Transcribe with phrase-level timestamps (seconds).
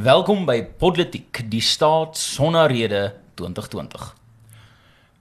[0.00, 4.06] Welkom by Politiek, die staat sonarede 2020.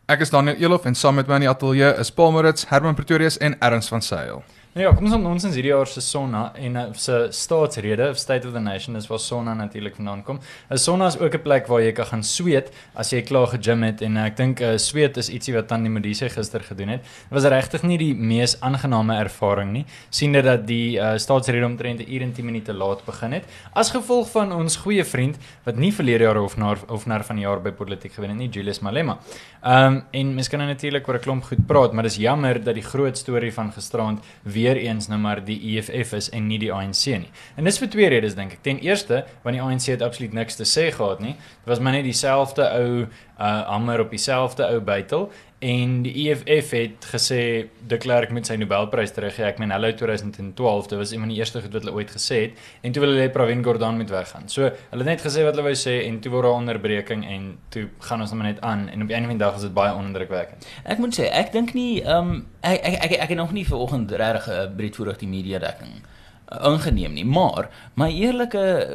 [0.07, 2.95] Ek is Daniel Elof en saam met my in die ateljee is Paul Moritz, Herman
[2.95, 4.39] Pretorius en Erns van Sail.
[4.69, 8.19] Nou ja, kom ons ons in hierdie jaar se Sonna en uh, se staatsrede of
[8.21, 10.39] State of the Nation is waar Sonna natuurlik vandaan kom.
[10.69, 13.81] 'n Sonna is ook 'n plek waar jy kan gaan sweet as jy klaar gegym
[13.83, 17.01] het en uh, ek dink uh, sweet is ietsie wat Tannie Modise gister gedoen het.
[17.01, 19.85] Dit was regtig nie die mees aangename ervaring nie.
[20.09, 23.45] sien dit dat die uh, staatsrede omtrent 'n uur en 10 minute laat begin het
[23.73, 27.35] as gevolg van ons goeie vriend wat nie verlede jaar of na of na van
[27.35, 29.17] die jaar by politiek gewen het nie, Julius Malema.
[29.63, 32.63] Ehm um, en mens kan nou natuurlik oor 'n klomp goed praat, maar dis jammer
[32.63, 36.59] dat die groot storie van gisteraand weer eens nou maar die EFF is en nie
[36.59, 37.31] die ANC nie.
[37.55, 38.63] En dis vir twee redes dink ek.
[38.65, 41.35] Ten eerste, want die ANC het absoluut niks te sê gehad nie.
[41.35, 43.07] Dit was maar net dieselfde ou
[43.39, 45.29] uh hamer op dieselfde ou bytel
[45.59, 49.43] en die EFF het gesê de Klerk met sy Nobelprys teruggee.
[49.43, 52.37] Ek meen hulle 2012, dit was een van die eerste goed wat hulle ooit gesê
[52.45, 54.47] het en toe wil hulle Pravin Gordhan met weggaan.
[54.51, 57.49] So hulle het net gesê wat hulle wou sê en toe word daar onderbreking en
[57.75, 60.67] toe gaan ons net aan en op 'n van die dag is dit baie onindrukwekkend.
[60.83, 64.11] Ek moet sê, ek dink nie um, ek, ek ek ek het nog nie vanoggend
[64.11, 66.03] regtig 'n uh, breedvoerig die media dekking
[66.51, 68.87] uh, ingeneem nie, maar my eerlike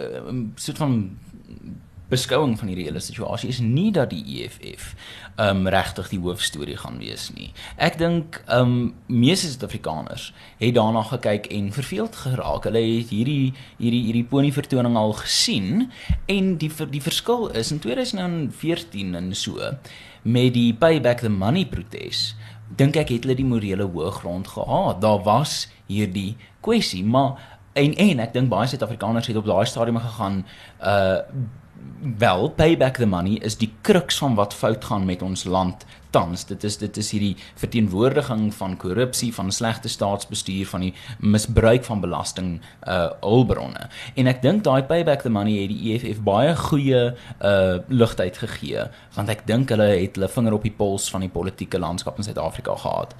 [0.56, 1.18] soort van
[2.12, 4.92] beskouing van hierdie hele situasie is nie dat die EFF
[5.40, 7.50] um regtig die hoofstorie gaan wees nie.
[7.80, 10.28] Ek dink um meeste Suid-Afrikaners
[10.60, 12.68] het daarna gekyk en verveeld geraak.
[12.68, 15.88] Hulle het hierdie hierdie hierdie pony vertoning al gesien
[16.30, 19.72] en die die verskil is in 2014 en so
[20.24, 22.34] met die payback the money protes.
[22.76, 25.02] Dink ek het hulle die morele hoëgrond gehad.
[25.04, 27.36] Daar was hierdie kwessie, maar
[27.74, 30.42] en en ek dink baie Suid-Afrikaners het op daai stadium gegaan
[30.80, 31.20] uh
[32.18, 36.44] wel payback the money is die kruks van wat fout gaan met ons land tans.
[36.46, 42.00] Dit is dit is hierdie verteenwoordiging van korrupsie van slegte staatsbestuur van die misbruik van
[42.00, 42.50] belasting
[42.88, 43.88] uh hulpbronne.
[44.14, 47.02] En ek dink daai payback the money het die EFF baie goeie
[47.40, 51.32] uh ligtheid gegee want ek dink hulle het hulle vinger op die pols van die
[51.32, 53.16] politieke landskap in Suid-Afrika gehad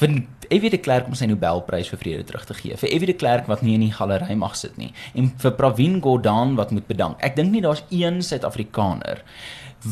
[0.00, 2.76] vir Evie de Klerk om sy Nobelprys vir vrede terug te gee.
[2.80, 6.00] Vir Evie de Klerk wat nie in die galery mag sit nie en vir Pravin
[6.02, 7.20] Gordhan wat moet bedank.
[7.22, 9.22] Ek dink nie daar's een Suid-Afrikaner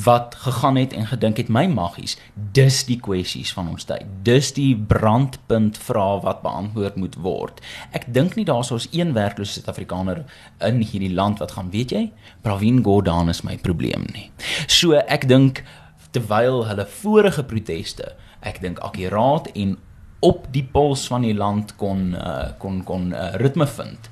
[0.05, 2.19] wat gegaan het en gedink het my maggies
[2.53, 7.63] dis die kwessies van ons tyd dis die brandpunt vrae wat beantwoord moet word
[7.97, 10.25] ek dink nie daar's ons een werklose suid-afrikaner
[10.69, 12.05] in hierdie land wat gaan weet jy
[12.45, 14.29] Pravin Gordhan is my probleem nie
[14.67, 15.65] so ek dink
[16.13, 18.13] terwyl hulle vorige proteste
[18.45, 19.79] ek dink akkuraat en
[20.21, 24.11] op die pols van die land kon uh, kon kon uh, ritme vind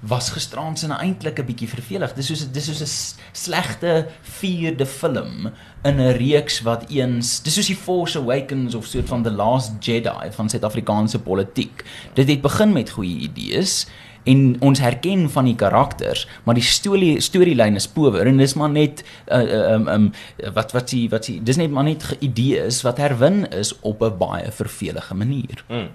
[0.00, 2.14] was gisteraand se eintlik 'n bietjie vervelig.
[2.14, 5.50] Dis soos dis soos 'n slegte vierde film
[5.82, 9.72] in 'n reeks wat eens dis soos die Force Awakens of soort van The Last
[9.80, 11.84] Jedi van Suid-Afrikaanse politiek.
[12.14, 13.86] Dit het begin met goeie idees
[14.28, 18.72] en ons herken van die karakters, maar die storie storielyn is power en dis maar
[18.72, 20.08] net uh, um um
[20.56, 24.18] wat wat sie wat sie dis net maar net idees wat herwin is op 'n
[24.18, 25.64] baie vervelige manier.
[25.68, 25.88] Mm.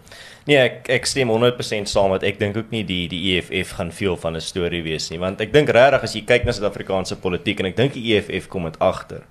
[0.46, 3.92] Nee, ek ek stem 100% saam met ek dink ook nie die die EFF gaan
[3.96, 7.16] veel van 'n storie wees nie, want ek dink regtig as jy kyk na Suid-Afrikaanse
[7.16, 9.24] politiek en ek dink die EFF kom met agter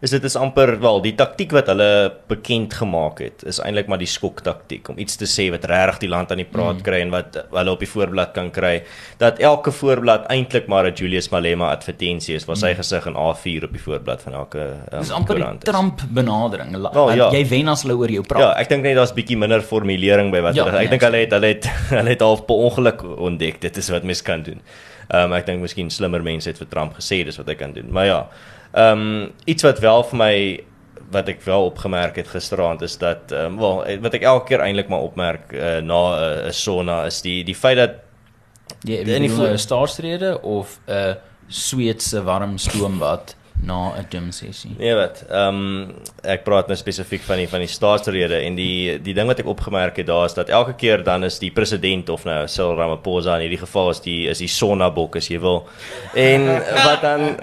[0.00, 1.88] is dit is amper wel die taktik wat hulle
[2.30, 6.06] bekend gemaak het is eintlik maar die skok taktik om iets te sê wat regtig
[6.06, 6.84] die land aan die praat mm.
[6.86, 8.72] kry en wat hulle op die voorblad kan kry
[9.20, 12.80] dat elke voorblad eintlik maar 'n Julius Malema advertensie is waar sy mm.
[12.80, 17.16] gesig in A4 op die voorblad van elke um, Dis amper die Trump benadering well,
[17.16, 17.28] ja.
[17.30, 20.32] jy wen as hulle oor jou praat Ja ek dink net daar's bietjie minder formulering
[20.32, 21.66] by wat ja, ek dink hulle het hulle het
[21.96, 24.62] hulle het half per ongeluk ontdek dit is wat mens kan doen
[25.10, 27.88] Um, ek dink miskien slimmer mense het vir Trump gesê dis wat hy kan doen.
[27.90, 28.18] Maar ja,
[28.72, 30.34] Ehm um, iets wat wel vir my
[31.10, 34.62] wat ek wel opgemerk het gisteraand is dat ehm um, wel wat ek elke keer
[34.62, 37.98] eintlik maar opmerk uh, na 'n uh, uh, sonna is die die feit dat
[38.86, 41.14] die in die staatsrede of 'n uh,
[41.48, 44.70] Sweedse warm stoombad na 'n gym sessie.
[44.78, 45.24] Nee wat.
[45.28, 49.28] Ehm um, ek praat nou spesifiek van die van die staatsrede en die die ding
[49.28, 52.46] wat ek opgemerk het daar is dat elke keer dan is die president of nou
[52.48, 55.68] Cyril Ramaphosa in hierdie geval is die is die sonnabok as jy wil.
[56.14, 56.46] En
[56.84, 57.36] wat dan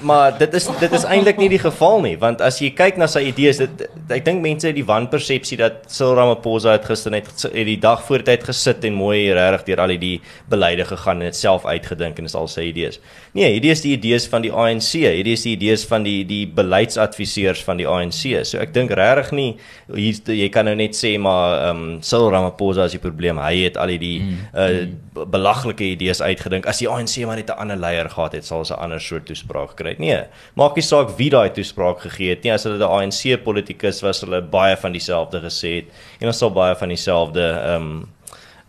[0.00, 3.06] maar dit is dit is eintlik nie die geval nie want as jy kyk na
[3.06, 7.26] sy idees dit ek dink mense het die wanpersepsie dat Cyril Ramaphosa het gister net
[7.26, 11.30] het die dag voor tyd gesit en mooi regtig deur al die beleide gegaan en
[11.30, 13.00] dit self uitgedink en is al sy idees.
[13.34, 14.92] Nee, hierdie is die idees van die ANC.
[15.02, 18.22] Hierdie is die idees van die die beleidsadviseurs van die ANC.
[18.46, 19.48] So ek dink regtig nie
[19.92, 23.38] hier jy kan nou net sê maar ehm um, Cyril Ramaphosa is die probleem.
[23.40, 25.26] Hy het al die mm, uh, mm.
[25.32, 26.68] belaglike idees uitgedink.
[26.70, 29.26] As die ANC maar net 'n ander leier gehad het, sal ons 'n ander soort
[29.26, 29.96] toespraak kry.
[29.98, 30.24] Nee,
[30.54, 32.52] maak nie saak wie daai toespraak gegee het nie.
[32.52, 35.86] As hulle 'n ANC politikus was, hulle baie van dieselfde gesê het
[36.20, 38.13] en ons sal baie van dieselfde ehm um,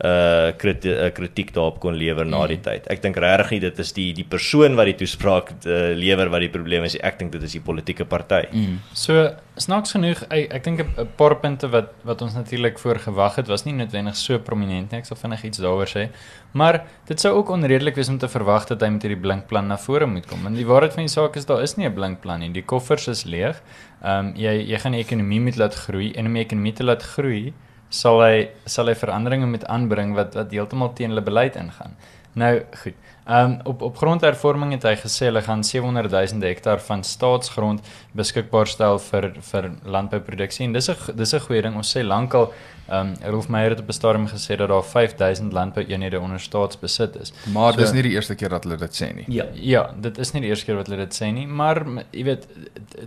[0.03, 2.87] uh kriti uh, kritiek daarop kon lewer na die tyd.
[2.91, 6.43] Ek dink regtig nie dit is die die persoon wat die toespraak uh, lewer wat
[6.43, 6.97] die probleem is.
[6.99, 8.41] Ek dink dit is die politieke party.
[8.51, 8.81] Mm.
[8.91, 13.47] So snaaks genoeg, ek, ek dink 'n paar punte wat wat ons natuurlik voorgewag het,
[13.47, 14.99] was nie noodwendig so prominent nie.
[14.99, 16.09] Ek sal vinnig iets daaroor sê.
[16.51, 19.77] Maar dit sou ook onredelik wees om te verwag dat hy met hierdie blinkplan na
[19.77, 20.43] vore moet kom.
[20.45, 22.51] En die waarheid van die saak is daar is nie 'n blinkplan nie.
[22.51, 23.63] Die koffers is leeg.
[24.03, 26.83] Ehm um, jy jy gaan die ekonomie moet laat groei en om die ekonomie te
[26.83, 27.53] laat groei,
[27.95, 31.95] sal hy sal hy veranderinge moet aanbring wat wat heeltemal teen hulle beleid ingaan.
[32.35, 32.53] Nou
[32.83, 32.97] goed.
[33.27, 37.81] Ehm um, op op grondhervorming het hy gesê hulle gaan 700 000 hektaar van staatsgrond
[38.13, 41.75] beskikbaar stel vir vir landbouproduksie en dis 'n dis 'n goeie ding.
[41.75, 42.53] Ons sê lankal
[42.87, 47.15] ehm um, Rolf Meyer het op 'n stadium gesê dat daar 5000 landboueenhede onder staatsbesit
[47.21, 47.33] is.
[47.53, 49.25] Maar So- dis nie die eerste keer dat hulle dit sê nie.
[49.27, 49.45] Ja.
[49.53, 52.47] Ja, dit is nie die eerste keer wat hulle dit sê nie, maar jy weet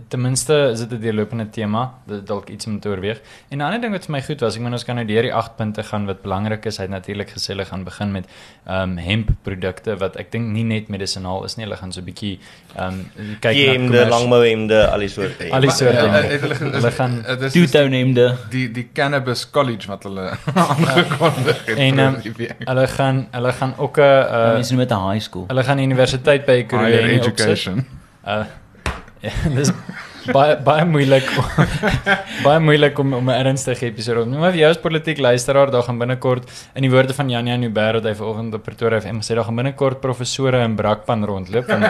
[0.09, 3.21] ten minste is dit 'n deurlopende tema, dit dalk iets om te oorweeg.
[3.51, 5.21] En 'n ander ding wat vir my goed was, ek meen ons kan nou deur
[5.21, 6.77] die 8 punte gaan wat belangrik is.
[6.77, 8.25] Hy het natuurlik gesê hulle gaan begin met
[8.67, 12.05] ehm um, hempprodukte wat ek dink nie net medisinaal is nie, hulle gaan so 'n
[12.05, 12.39] bietjie
[12.75, 13.05] ehm um,
[13.41, 15.43] kyk Hemde, kommers- langmouhemde, al die soorte.
[15.51, 15.71] Al die hemde.
[15.71, 16.17] soorte hemde.
[16.17, 16.41] eh, het
[16.73, 18.35] hulle gaan eh, dis Toetoenemde.
[18.49, 21.77] die die Cannabis College wat hulle aangekondig het.
[21.77, 22.55] En, die week.
[22.65, 25.45] hulle gaan hulle gaan ook 'n Uh, Mense noem dit 'n high school.
[25.47, 27.27] hulle gaan die universiteit by Ekurhuleni opsit.
[27.39, 27.85] education.
[28.27, 28.43] Uh
[29.55, 29.71] dis
[30.33, 31.27] baie baie moeilik
[32.45, 34.27] baie moeilik om om 'n ernstige episode op.
[34.27, 37.99] Maar vir jou as politiek luisteraar, daar gaan binnekort in die woorde van Janja Nuber
[37.99, 41.81] wat hy vanoggend op Pretoria FM gesê, daar gaan binnekort professore in Brakpan rondloop en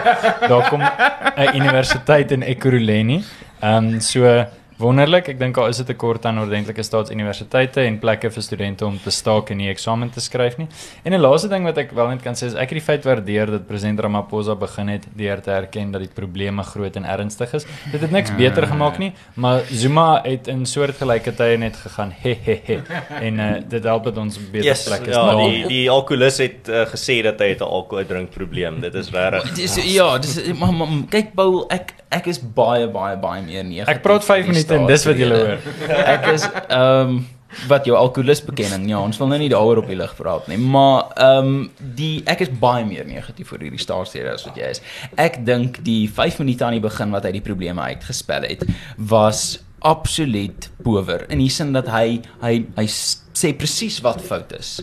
[0.48, 3.24] daar kom 'n universiteit in Ekurhuleni.
[3.62, 4.46] Ehm um, so
[4.80, 5.28] wonderlik.
[5.34, 9.12] Ek dink daar is 'n tekort aan ordentlike staatsuniversiteite en plekke vir studente om te
[9.12, 10.68] staak en nie eksamen te skryf nie.
[11.04, 13.04] En 'n laaste ding wat ek wel net kan sê is ek het die feit
[13.04, 17.54] waardeer dat president Ramaphosa begin het deur te erken dat die probleme groot en ernstig
[17.54, 17.66] is.
[17.92, 22.38] Dit het niks beter gemaak nie, maar Zuma het in soortgelyke tye net gegaan he
[22.46, 22.80] he he
[23.22, 25.16] en uh, dit help dat ons beter Yes, plek is.
[25.16, 28.80] ja, Nou, die die alkoholist het uh, gesê dat hy het 'n alkoholdrinkprobleem.
[28.82, 29.54] Dit is regtig.
[29.56, 33.96] Dis ja, dis maar, maar kyk Paul, ek ek is baie baie baie meer negatief.
[33.96, 35.68] Ek praat 5 oor die minute en dis wat jy hoor.
[36.16, 37.20] Ek is ehm um,
[37.66, 38.84] wat jou alkoholis bekenning.
[38.92, 41.64] Ja, ons wil nou nie daaroor op die lig praat nie, maar ehm um,
[41.98, 44.84] die ek is baie meer negatief oor hierdie staatsrede as wat jy is.
[45.18, 48.68] Ek dink die 5 minute aan die begin wat hy die probleme uitgespel het,
[48.98, 54.78] was absoluut power in die sin dat hy hy hy sê presies wat fout is.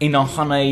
[0.00, 0.66] En dan gaan hy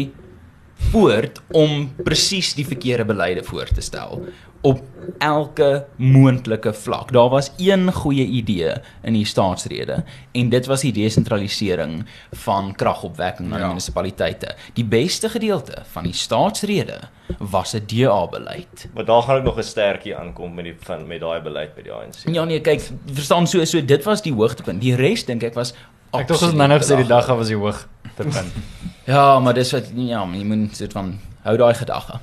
[0.93, 4.25] voort om presies die verkeerde beleide voor te stel
[4.65, 4.81] op
[5.21, 7.13] elke moontlike vlak.
[7.13, 8.73] Daar was een goeie idee
[9.03, 9.99] in die staatsrede
[10.33, 13.67] en dit was die desentralisering van kragopwekking aan Ja.
[13.69, 14.55] munisipaliteite.
[14.73, 16.99] Die beste gedeelte van die staatsrede
[17.39, 18.89] was 'n DA-beleid.
[18.95, 21.83] Maar daar gaan ook nog 'n sterkie aankom met die van met daai beleid by
[21.83, 22.15] die ANC.
[22.35, 24.81] Ja nee, kyk, verstaan so so dit was die hoogtepunt.
[24.81, 25.77] Die res dink ek was Ek
[26.19, 27.57] dink ons absoluut nou gesê die dag was die
[28.15, 28.53] hoogtepunt.
[29.05, 32.21] Ja, maar dis wat ja, jy moet soort van hou daai gedagte.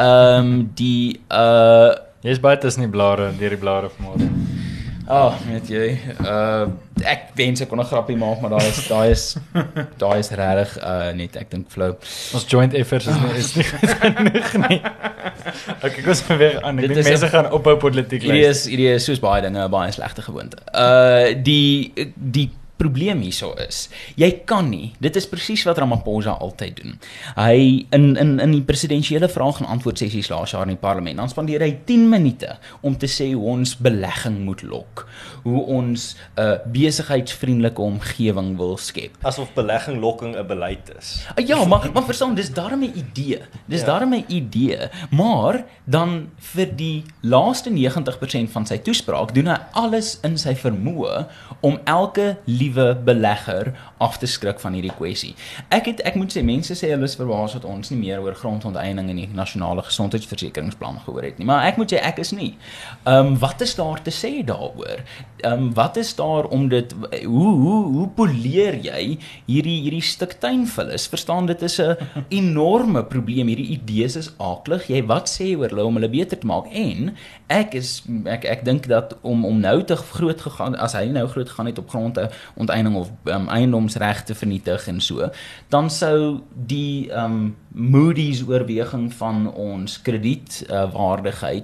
[0.00, 1.92] Ehm um, die uh
[2.22, 4.28] Jy's baie tussen die blare, deur die blare vanmôre.
[5.08, 5.88] Ah, oh, weet jy,
[6.22, 6.70] uh
[7.02, 9.24] ek wens ek kon 'n grappie maak, maar daai is daai is
[9.98, 11.90] daai is regtig uh net ek dink flou.
[12.32, 14.80] Ons joint efforts is nie is nie genoeg nie.
[15.82, 16.78] Okay, kom ons weer aan.
[16.78, 20.22] Ek dink mense gaan ophou politiek Hierdie is hierdie is soos baie dinge baie slegte
[20.22, 20.62] gewoonte.
[20.72, 22.48] Uh die die
[22.82, 23.84] probleem hierso is,
[24.20, 24.92] jy kan nie.
[25.02, 26.98] Dit is presies wat Ramaphosa altyd doen.
[27.38, 31.16] Hy in in in die presidensiële vraag en antwoord sessies laas jaar in die parlement,
[31.22, 35.06] dan spandeer hy 10 minute om te sê hoe ons belegging moet lok,
[35.44, 39.16] hoe ons 'n uh, besigheidsvriendelike omgewing wil skep.
[39.22, 41.24] Asof belegging lokking 'n beleid is.
[41.36, 43.40] Ah, Ja, maar maar verstaan, dis darm 'n idee.
[43.66, 43.86] Dis Ja.
[43.86, 50.18] darm 'n idee, maar dan vir die laaste 90% van sy toespraak doen hy alles
[50.24, 51.26] in sy vermoë
[51.60, 52.71] om elke liewe
[53.04, 55.34] belegger af te skrik van hierdie kwessie.
[55.68, 58.36] Ek het ek moet sê mense sê hulle is verbaas dat ons nie meer oor
[58.38, 62.52] grondonteiening en die nasionale gesondheidsversekeringsplan gehoor het nie, maar ek moet sê ek is nie.
[63.04, 65.04] Ehm um, wat is daar te sê daaroor?
[65.42, 70.38] Ehm um, wat is daar om dit hoe hoe hoe poleer jy hierdie hierdie stuk
[70.42, 71.08] tuinvullis?
[71.12, 71.96] Verstaan dit is 'n
[72.40, 73.46] enorme probleem.
[73.46, 74.88] Hierdie idees is aaklig.
[74.88, 76.66] Jy wat sê oor hulle om hulle beter te maak?
[76.72, 77.14] En
[77.48, 81.26] ek is ek ek dink dat om om nou te groot gegaan as hy nou
[81.28, 85.30] groot gegaan het op gronde onteiening of um, eiendomsregte vernietig en so,
[85.68, 90.84] dan sou die um Moody's oorweging van ons krediet uh,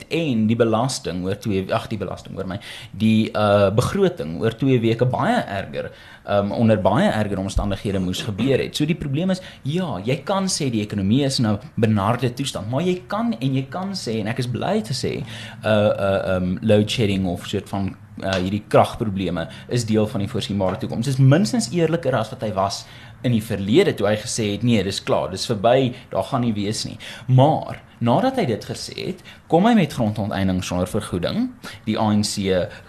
[0.08, 2.58] en die belasting oor twee ag die belasting oor my
[2.92, 5.90] die uh begroting oor twee weke baie erger
[6.24, 8.76] um onder baie erger omstandighede moes gebeur het.
[8.76, 12.86] So die probleem is ja, jy kan sê die ekonomie is nou benarde toestand, maar
[12.86, 15.18] jy kan en jy kan sê en ek is bly te sê
[15.64, 17.92] uh uh um load shedding of soort van
[18.22, 21.06] uh, hierdie kragprobleme is deel van die voorsienbare toekoms.
[21.06, 22.84] Dit is minstens eerliker as wat hy was
[23.26, 26.54] in die verlede toe hy gesê het nee, dis klaar, dis verby, daar gaan nie
[26.54, 26.98] wees nie.
[27.26, 31.48] Maar nadat hy dit gesê het, kom hy met grondonteiening sonder vergoeding.
[31.88, 32.38] Die ANC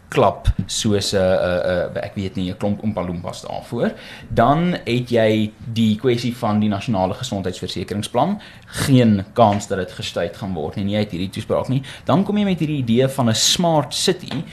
[0.10, 3.94] klap soos 'n uh, uh, ek weet nie 'n klomp ompalompas daarvoor.
[4.30, 8.40] Dan het jy die kwessie van die nasionale gesondheidsversekeringsplan,
[8.86, 10.86] geen kans dat dit gestuit gaan word nie.
[10.86, 11.84] Nie uit hierdie toespraak nie.
[12.06, 14.44] Dan kom jy met hierdie idee van 'n smart city.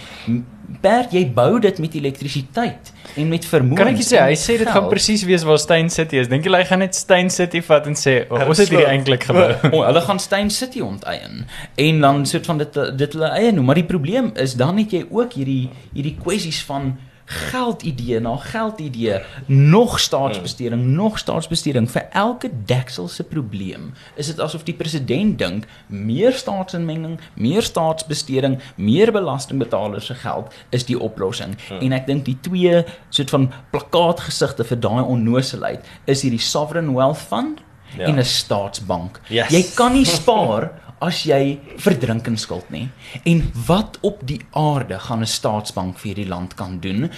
[0.66, 3.78] Bert, jy bou dit met elektrisiteit en met vermoë.
[3.78, 6.30] Kan ek sê hy sê dit gaan presies wees waar Stein City is.
[6.30, 9.28] Dink jy hy gaan net Stein City vat en sê oh, ons het hierdie eintlik
[9.28, 9.46] gebou?
[9.75, 11.44] oh, hulle gaan Stein City onteien
[11.87, 14.94] en dan soort van dit dit hulle eie noem, maar die probleem is dan het
[14.96, 16.96] jy ook hierdie hierdie kwessies van
[17.26, 23.92] geldidee na geldidee, nog staatsbesteding, nog staatsbesteding vir elke deksel se probleem.
[24.14, 30.87] Is dit asof die president dink meer staatsinmenging, meer staatsbesteding, meer belastingbetalers se geld is
[30.87, 31.56] die oplossing.
[31.68, 31.83] Hmm.
[31.83, 37.26] En ek dink die twee soort van plakkaatgesigte vir daai onnoosheid is hierdie sovereign wealth
[37.26, 37.62] fund
[37.97, 38.06] ja.
[38.06, 39.21] en 'n staatsbank.
[39.28, 39.50] Yes.
[39.50, 42.88] Jy kan nie spaar as jy verdrink in skuld nie.
[43.24, 47.10] En wat op die aarde gaan 'n staatsbank vir hierdie land kan doen?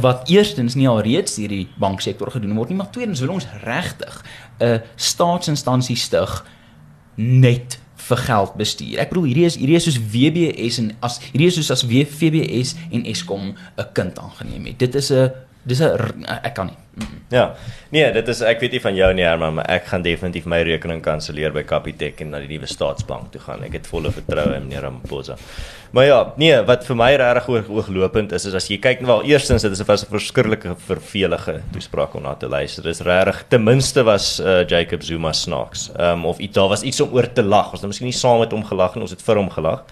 [0.00, 4.24] Wat eerstens nie alreeds hierdie banksektor gedoen word nie, maar tweedens wil ons regtig
[4.60, 6.44] 'n staatsinstansie stig
[7.14, 8.98] net vir geld bestuur.
[8.98, 12.74] Ek bedoel hierdie is hierdie is soos WBS en as hierdie is soos as WBS
[12.90, 14.78] en Eskom 'n kind aangeneem het.
[14.78, 15.30] Dit is 'n
[15.64, 16.76] dis 'n ek kan nie.
[17.30, 17.54] Ja.
[17.90, 20.62] Nee, dit is ek weet nie van jou nie Herman, maar ek gaan definitief my
[20.66, 23.62] rekening kanselleer by Capitec en na die nuwe staatsbank toe gaan.
[23.66, 25.36] Ek het volle vertroue in meneer Ramaphosa.
[25.94, 29.24] Maar ja, nee, wat vir my regtig oog, ooglopend is is as jy kyk wel
[29.30, 32.82] eerstens dit is 'n verskriklike vervelige toespraak om na te luister.
[32.82, 35.90] Dis regtig ten minste was uh, Jacob Zuma snaaks.
[35.96, 37.72] Ehm um, of iets daar was iets om oor te lag.
[37.72, 39.84] Ons het miskien nie saam met hom gelag en ons het vir hom gelag.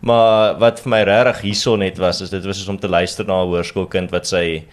[0.00, 3.24] Maar wat vir my regtig hierson net was is dit was soos om te luister
[3.24, 4.64] na 'n hoërskoolkind wat sy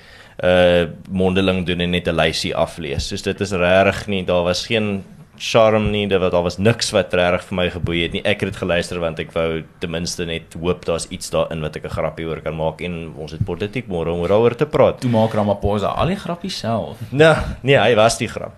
[0.43, 3.08] uh mondeling doen en net 'n lysie aflees.
[3.08, 5.03] Soos dit is regtig nie, daar was geen
[5.39, 8.22] charm nie, daar was daar was niks wat regtig vir my geboei het nie.
[8.24, 11.75] Ek het dit geluister want ek wou ten minste net hoop daar's iets daarin wat
[11.75, 15.00] ek 'n grappie oor kan maak en ons het politiek môre om daaroor te praat.
[15.00, 16.98] Toe maak Ramaphosa al die grappies self.
[17.12, 18.53] Nee, nee, hy was die grap.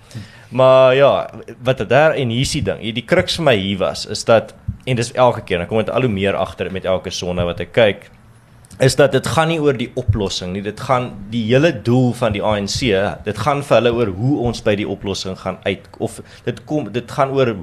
[0.49, 1.29] Maar ja,
[1.63, 2.93] wat daar en hier is die ding.
[2.93, 4.53] Die kruks vir my hier was is dat
[4.85, 7.59] en dis elke keer, dan kom dit al hoe meer agter met elke sonne wat
[7.59, 8.09] ek kyk
[8.81, 10.63] is dat dit gaan nie oor die oplossing nie.
[10.65, 12.79] Dit gaan die hele doel van die ANC,
[13.27, 16.89] dit gaan vir hulle oor hoe ons by die oplossing gaan uit of dit kom
[16.93, 17.53] dit gaan oor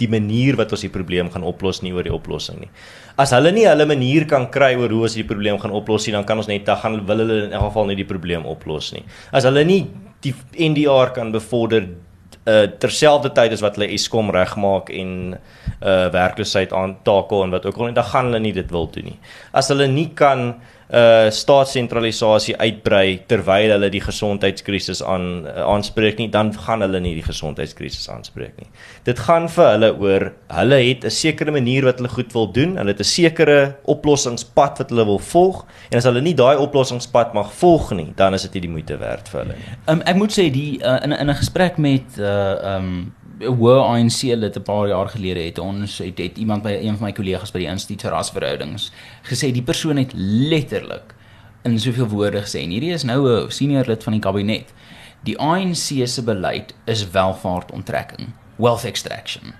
[0.00, 2.70] die manier wat ons die probleem gaan oplos nie oor die oplossing nie.
[3.20, 6.16] As hulle nie hulle manier kan kry oor hoe ons die probleem gaan oplos nie,
[6.16, 8.92] dan kan ons net dan gaan wil hulle in elk geval nie die probleem oplos
[8.96, 9.04] nie.
[9.32, 9.86] As hulle nie
[10.24, 10.34] die
[10.68, 11.88] NDR kan bevorder
[12.50, 15.36] uh terselfdertyd as wat hulle Eskom regmaak en
[15.80, 19.12] uh werkloosheid aantakel en wat ook al en dan gaan hulle nie dit wil doen
[19.12, 19.18] nie.
[19.52, 20.54] As hulle nie kan
[20.92, 27.14] uh staatssentralisasie uitbrei terwyl hulle die gesondheidskrisis aan uh, aanspreek nie, dan gaan hulle nie
[27.16, 28.68] die gesondheidskrisis aanspreek nie.
[29.08, 32.76] Dit gaan vir hulle oor hulle het 'n sekere manier wat hulle goed wil doen,
[32.76, 37.32] hulle het 'n sekere oplossingspad wat hulle wil volg en as hulle nie daai oplossingspad
[37.34, 39.72] mag volg nie, dan is dit nie die moeite werd vir hulle nie.
[39.88, 44.22] Um, ek moet sê die uh, in in 'n gesprek met uh um hoe ANC
[44.22, 47.50] lid 'n paar jaar gelede het ons het, het iemand by een van my kollegas
[47.50, 51.14] by die Instituut vir Rasverhoudings gesê die persoon het letterlik
[51.62, 54.72] in soveel woorde gesê en hierdie is nou 'n senior lid van die kabinet.
[55.24, 59.54] Die ANC se beleid is welvaartonttrekking, wealth extraction.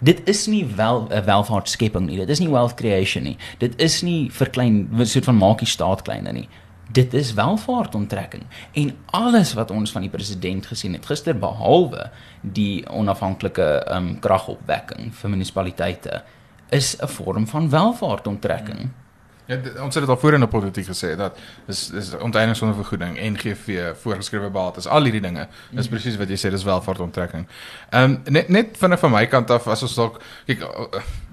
[0.00, 2.16] Dit is nie wel 'n welvaartskepping nie.
[2.16, 3.36] Dit is nie wealth creation nie.
[3.58, 6.48] Dit is nie vir klein soort van maak die staat kleiner nie
[6.94, 12.08] dit is welvaartonttrekking en alles wat ons van die president gesien het gister behalwe
[12.40, 16.22] die onafhanklike um, kragopwekking vir munisipaliteite
[16.70, 18.80] is 'n vorm van welvaartonttrekking.
[18.80, 19.03] Hmm.
[19.46, 21.36] Ja, ons het dit al voorheen op politiek gesê dat
[21.66, 26.32] dis dis onteiening sonder vergoeding en GV voorgeskrewe bates al hierdie dinge is presies wat
[26.32, 27.44] jy sê dis welvaartonttrekking.
[27.90, 30.64] Ehm um, net net van van my kant af as ons dalk kyk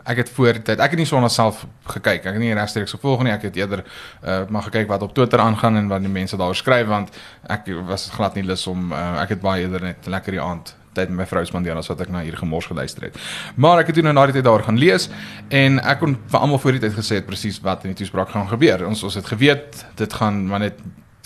[0.03, 1.63] ek het voor tyd ek het nie sonder self
[1.93, 5.13] gekyk ek het nie regstreeks gevolg nie ek het eerder uh, maar gekyk wat op
[5.13, 7.15] Twitter aangaan en wat die mense daar skryf want
[7.47, 10.75] ek was glad nie lus om uh, ek het baie eerder net lekker die aand
[10.93, 13.19] tyd met my vrou spandeer as wat ek na hier gemors geluister het.
[13.55, 15.09] Maar ek het toe nou na die tyd daar gaan lees
[15.49, 18.33] en ek kon vir almal voor die tyd gesê het presies wat in die toespraak
[18.33, 18.87] gaan gebeur.
[18.87, 20.81] Ons ons het geweet dit gaan maar net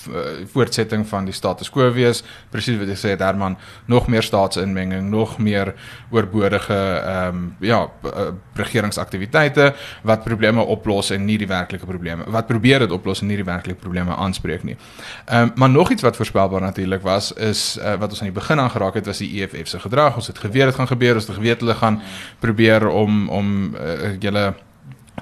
[0.08, 2.24] uh, voortsetting van die status quo wees.
[2.52, 5.74] Presies wat jy sê Herman, nog meer staatsinmenging, nog meer
[6.12, 12.24] oorbodige ehm um, ja, uh, regeringsaktiwiteite wat probleme oplos en nie die werklike probleme.
[12.32, 14.78] Wat probeer dit oplos en nie die werklike probleme aanspreek nie.
[15.26, 18.40] Ehm um, maar nog iets wat voorspelbaar natuurlik was is uh, wat ons aan die
[18.40, 20.16] begin aangeraak het was die EFF se gedrag.
[20.16, 22.02] Ons het geweet dit gaan gebeur, ons het geweet hulle gaan
[22.40, 24.54] probeer om om uh, julle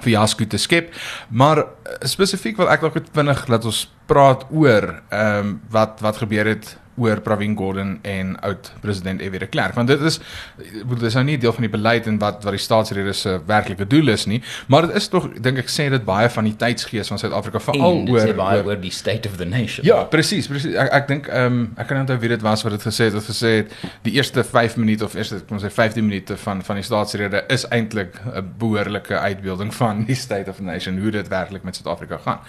[0.02, 0.92] fiasco te skep.
[1.28, 1.66] Maar uh,
[2.08, 6.46] spesifiek wil ek dalk net vinnig laat ons praat oor ehm um, wat wat gebeur
[6.54, 9.38] het oor Pravin Gordhan en oud president F.W.
[9.38, 10.20] de Klerk want dit is
[10.56, 13.86] dit is nou nie deel van die beleid en wat wat die staatsrede se werklike
[13.86, 17.10] doel is nie maar dit is tog dink ek sê dit baie van die tydsgees
[17.12, 19.86] van Suid-Afrika veral oor oor oor die state of the nation.
[19.86, 20.76] Ja, presies, presies.
[20.80, 23.16] Ek ek dink ehm um, ek kan onthou wie dit was wat dit gesê het,
[23.18, 23.74] het gesê het
[24.06, 27.44] die eerste 5 minute of eerste kom ons sê 15 minute van van die staatsrede
[27.54, 31.76] is eintlik 'n behoorlike uitbeelding van die state of the nation hoe dit werklik met
[31.76, 32.40] Suid-Afrika gaan.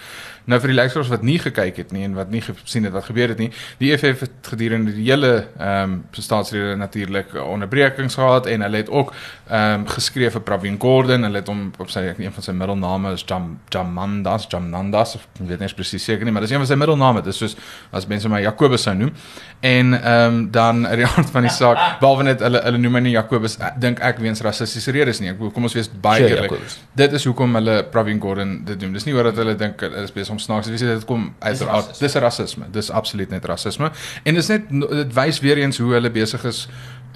[0.44, 3.04] Nou vir die luisteraars wat nie gekyk het nie en wat nie gesien het wat
[3.04, 8.46] gebeur het nie, die EFF het gedurende die hele ehm um, staatsrede natuurlik onderbrekings gehad
[8.46, 9.12] en hulle het ook
[9.48, 13.12] ehm um, geskryf vir Pravin Gordhan, hulle het hom op sy een van sy middelname
[13.12, 16.78] is Jam Jamandas, Jamnandas, ek weet nie presies seker nie, maar dis een van sy
[16.78, 17.22] middelname.
[17.24, 17.56] Dit is soos
[17.94, 19.12] as mense my Jakobus sou noem.
[19.60, 22.98] En ehm um, dan uit die aard van die saak, behalwe net hulle hulle noem
[22.98, 25.32] my nie Jakobus, ek dink ek weens rassistiese redes nie.
[25.32, 26.76] Ek kom ons wees baie Sure, eerlik.
[26.96, 28.94] Dit is hoekom hulle Pravin Gordhan dit doen.
[28.96, 30.86] Dis nie oor dat hulle dink hulle is besig om snaaks te wees.
[30.86, 32.06] Dit kom uiteraard rassisme.
[32.06, 32.70] dis rasisme.
[32.72, 33.90] Dis absoluut net rasisme.
[34.26, 36.64] En dis net dit wys weer eens hoe hulle besig is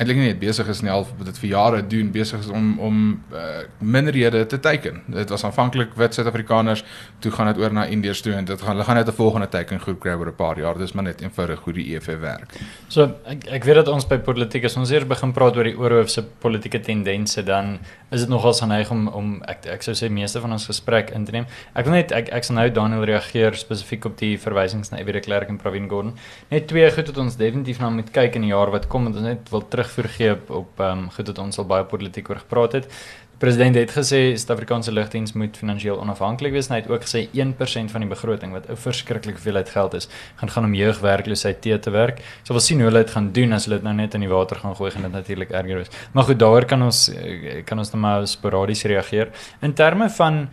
[0.01, 3.01] eintlik nie net besig is nie al dit vir jare doen besig is om om
[3.37, 5.03] uh, minderhede te teiken.
[5.13, 6.83] Dit was aanvanklik wit Suid-Afrikaners,
[7.21, 9.49] toe gaan dit oor na Indiërs toe en dit gaan hulle gaan net 'n volgende
[9.53, 10.79] teikengroep kry oor 'n paar jaar.
[10.79, 12.57] Dis maar net eenvoudig hoe die EFF werk.
[12.89, 15.77] So ek ek weet dat ons by politiek as ons eers begin praat oor die
[15.77, 17.79] oorhoof se politieke tendense dan
[18.11, 21.25] is dit nogal geneig om om ek ek sou sê meeste van ons gesprek in
[21.25, 21.47] te neem.
[21.75, 25.13] Ek wil net ek ek sal nou Daniel reageer spesifiek op die verwysings na Evie
[25.13, 26.17] de Klerk en Pravin Gordhan.
[26.51, 29.13] Net twee goed wat ons definitief na moet kyk in die jaar wat kom en
[29.13, 32.31] ons net wil terugvoer gee op op ehm um, goed wat ons al baie politiek
[32.31, 32.89] oor gepraat het.
[33.31, 37.23] Die president het gesê Suid-Afrikaanse lugdiens moet finansiëel onafhanklik wees en hy het ook gesê
[37.33, 41.79] 1% van die begroting wat 'n verskriklike hoeveelheid geld is, gaan gaan om jeugwerkloosheid te
[41.79, 42.21] te werk.
[42.43, 44.29] So we'll sien hoe hulle dit gaan doen as hulle dit nou net in die
[44.29, 45.91] water gaan gooi gaan dit natuurlik erger wees.
[46.13, 49.29] Maar goed, daaroor kan ons eh, kan ons net maar sporadies reageer.
[49.61, 50.49] In terme van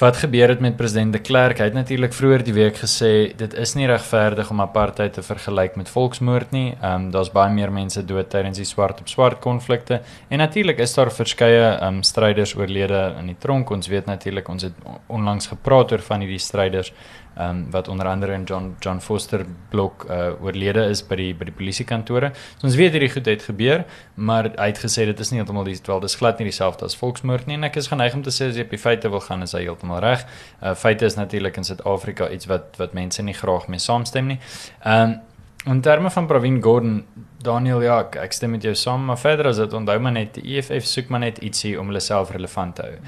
[0.00, 1.58] Wat gebeur het met president de Klerk?
[1.60, 5.74] Hy het natuurlik vroeër die week gesê dit is nie regverdig om apartheid te vergelyk
[5.76, 6.70] met volksmoord nie.
[6.78, 10.80] Ehm um, daar's baie meer mense dood tydens die swart op swart konflikte en natuurlik
[10.80, 13.70] is daar verskeie ehm um, stryders oorlede in die tronk.
[13.70, 16.94] Ons weet natuurlik ons het onlangs gepraat oor van hierdie stryders
[17.38, 21.48] um, wat onder andere in John John Foster blok uh, oorlede is by die by
[21.48, 22.32] die polisiekantore.
[22.58, 25.64] So ons weet hierdie goed het gebeur, maar hy het gesê dit is nie heeltemal
[25.68, 28.50] dieselfde, dis glad nie dieselfde as volksmoord nie en ek is geneig om te sê
[28.50, 30.26] as jy op die feite wil gaan is hy heeltemal reg.
[30.60, 34.40] Uh, feite is natuurlik in Suid-Afrika iets wat wat mense nie graag mee saamstem nie.
[34.84, 35.18] Ehm um,
[35.66, 37.04] in terme van Pravin Gordhan
[37.40, 40.34] Daniel ja, ek, ek stem met jou saam, maar verder as dit onthou maar net
[40.36, 42.98] die EFF soek maar net ietsie om hulle self relevant te hou.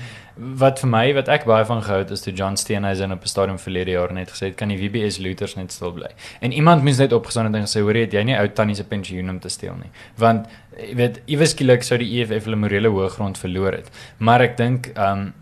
[0.60, 3.32] Wat vir my wat ek baie van gehou het is toe John Steenhuisen op 'n
[3.32, 6.08] stadium verlede jaar net gesê het kan die WBS looters net stil bly.
[6.40, 8.76] En iemand moes net opgestaan het en gesê hoor jy het jy nie ou tannie
[8.76, 9.90] se pensioen om te steel nie.
[10.16, 10.46] Want
[10.78, 13.90] jy weet iewes skielik sou die EFF hulle morele hoëgrond verloor het.
[14.18, 15.32] Maar ek dink ehm um,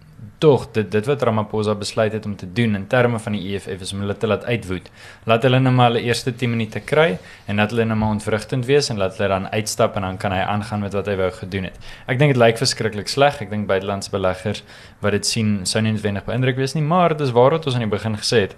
[0.40, 3.84] tog dit dit wat Ramaphosa besluit het om te doen in terme van die EFF
[3.84, 4.88] is om hulle te laat uitwoed.
[5.28, 8.64] Laat hulle net maar hulle eerste 10 minute kry en laat hulle net maar ontwrigtend
[8.70, 11.28] wees en laat hulle dan uitstap en dan kan hy aangaan met wat hy wou
[11.42, 11.76] gedoen het.
[12.08, 13.42] Ek dink dit lyk verskriklik sleg.
[13.44, 14.64] Ek dink buitelandse beleggers
[15.04, 17.84] wat dit sien sou nie noodwendig beïndruk wees nie, maar dis waar wat ons aan
[17.84, 18.56] die begin gesê het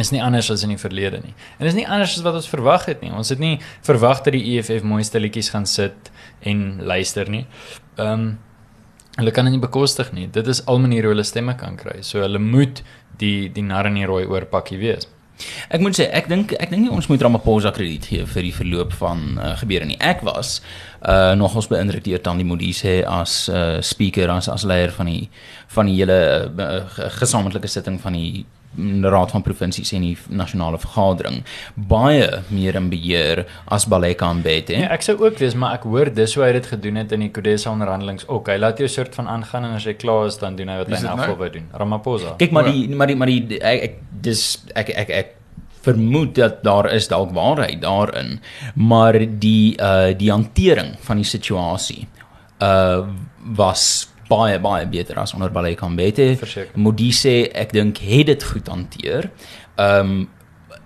[0.00, 1.34] is nie anders as in die verlede nie.
[1.58, 3.10] En is nie anders as wat ons verwag het nie.
[3.12, 6.08] Ons het nie verwag dat die EFF mooi stilletjies gaan sit
[6.40, 7.44] en luister nie.
[7.98, 8.32] Ehm um,
[9.18, 10.28] Hulle kan dit nie bekostig nie.
[10.32, 11.98] Dit is al maniere hoe hulle stemme kan kry.
[12.06, 12.80] So hulle moet
[13.20, 15.08] die die nar in die rooi oorpakkie wees.
[15.72, 18.54] Ek moet sê ek dink ek dink nie ons moet Ramaphosa krediet gee vir die
[18.54, 19.98] verloop van uh, gebeure nie.
[20.00, 20.60] Ek was
[21.02, 25.28] uh nogals beïndruk deur Tandi Modise as uh speaker as as leier van die
[25.74, 26.82] van die hele uh,
[27.18, 28.44] gesamentlike sitting van die
[29.12, 31.42] raad van provinsies en die nasionale vergadering
[31.74, 34.76] baie meer in beheer as Baleka Mbete.
[34.80, 37.26] Ja, ek sou ook wees, maar ek hoor dis hoe hy dit gedoen het in
[37.26, 38.48] die Kodesa onderhandelings ook.
[38.48, 40.92] Hy laat jou soort van aangaan en as hy klaar is dan doen hy wat
[40.92, 41.68] hy nou wil doen.
[41.82, 42.36] Ramaphosa.
[42.40, 44.46] Kyk maar die maar die maar die ek, ek dis
[44.78, 45.38] ek ek ek
[45.82, 48.38] vermoed dat daar is dalk waarheid daarin,
[48.78, 52.06] maar die uh die hantering van die situasie
[52.62, 53.02] uh
[53.58, 56.32] was baie baie beter as onder Baleka Mbete.
[56.40, 56.78] Verseker.
[56.80, 59.30] Modise ek dink het dit goed hanteer.
[59.76, 60.30] Um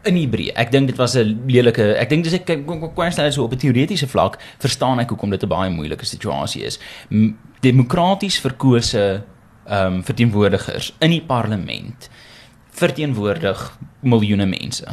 [0.07, 0.53] in die breë.
[0.55, 2.47] Ek dink dit was 'n lelike ek dink dis ek
[2.95, 6.79] kwessie so op 'n teoretiese vlak verstaan ek hoekom dit 'n baie moeilike situasie is.
[7.11, 9.23] M demokraties verkose
[9.67, 12.09] ehm um, verteenwoordigers in die parlement
[12.71, 14.87] verteenwoordig miljoene mense.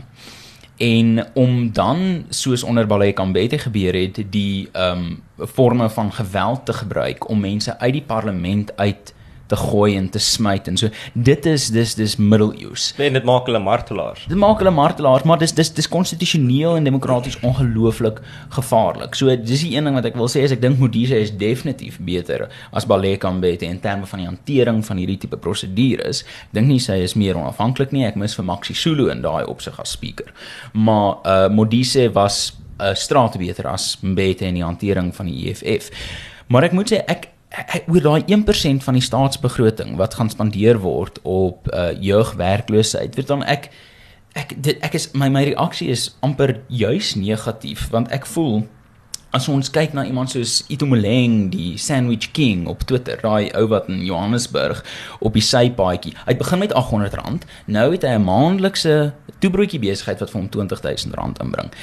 [0.78, 6.66] En om dan soos onder Baleka Mbete gebeur het die ehm um, forme van geweld
[6.66, 9.13] te gebruik om mense uit die parlement uit
[9.48, 10.90] te gooi en te smyt en so.
[11.14, 12.92] Dit is dis dis middeleeus.
[12.98, 14.26] En dit maak hulle martelaars.
[14.30, 18.22] Dit maak hulle martelaars, maar dis dis dis konstitusioneel en demokraties ongelooflik
[18.56, 19.18] gevaarlik.
[19.20, 22.00] So dis die een ding wat ek wil sê is ek dink Modise is definitief
[22.04, 26.24] beter as Baleka Mbete in terme van die hantering van hierdie tipe prosedures.
[26.50, 28.08] Ek dink nie sy is meer onafhanklik nie.
[28.08, 30.32] Ek mis vir Maxi Sulu in daai opsig as speaker.
[30.74, 35.52] Maar uh Modise was 'n uh, straat beter as Mbete in die hantering van die
[35.52, 35.92] EFF.
[36.48, 37.33] Maar ek moet sê ek
[37.88, 43.16] oor daai 1% van die staatsbegroting wat gaan spandeer word op uh jeugwerkloosheid.
[43.16, 43.70] Weet dan ek
[44.34, 48.64] ek dit ek is my my reaksie is amper juis negatief want ek voel
[49.34, 53.66] as ons kyk na iemand soos Ito Moleng, die Sandwich King op Twitter, daai ou
[53.72, 54.84] wat in Johannesburg
[55.26, 56.14] op die sypaadjie.
[56.20, 60.50] Hy het begin met R800, nou het hy 'n maandelikse toebroodjie besigheid wat vir hom
[60.50, 61.74] R20000 inbring.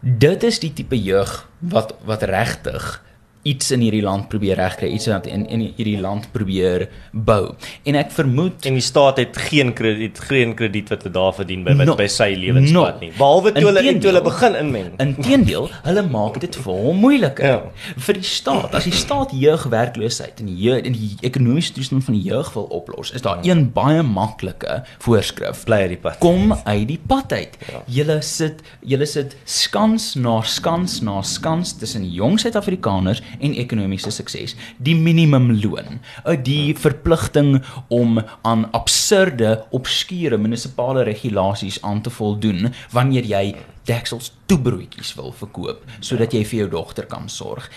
[0.00, 3.02] Dit is die tipe jeug wat wat regtig
[3.44, 7.54] iets in hierdie land probeer regkry, iets wat in in hierdie land probeer bou.
[7.84, 11.64] En ek vermoed En die staat het geen krediet, geen krediet wat hulle daar verdien
[11.64, 11.94] by by, No.
[11.96, 13.00] by sy lewenspad No.
[13.00, 13.12] nie.
[13.18, 14.90] Behalwe toe hulle toe hulle begin inmeng.
[14.98, 17.44] Inteendeel, hulle maak dit vir hom moeiliker.
[17.44, 17.60] Ja.
[18.06, 22.14] Vir die staat, as die staat jeugwerkloosheid en die jeug, en die ekonomiese toestand van
[22.16, 25.64] die jeug wil oplos, is daar een baie maklike voorskrif.
[25.68, 26.18] Bly uit die pad.
[26.24, 27.58] Kom uit die pad uit.
[27.86, 34.56] Julle sit julle sit skans na skans na skans tussen jong Suid-Afrikaners en ekonomiese sukses.
[34.78, 43.24] Die minimumloon, uh, die verpligting om aan absurde, obskure munisipale regulasies aan te voldoen wanneer
[43.28, 43.46] jy
[43.88, 47.68] deksels toebroodjies wil verkoop sodat jy vir jou dogter kan sorg.